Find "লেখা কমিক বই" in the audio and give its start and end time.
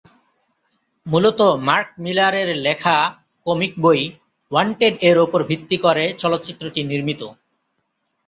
2.65-4.01